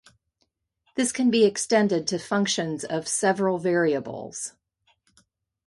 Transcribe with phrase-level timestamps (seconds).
[0.95, 4.53] This can be extended to functions of several variables.